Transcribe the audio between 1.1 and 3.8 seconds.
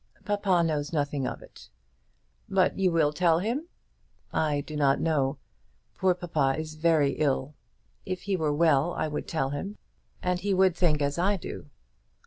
of it." "But you will tell him?"